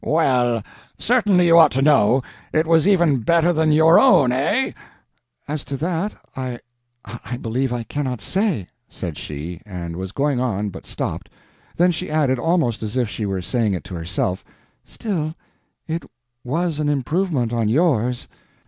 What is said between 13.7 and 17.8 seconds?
it to herself, "Still, it was an improvement on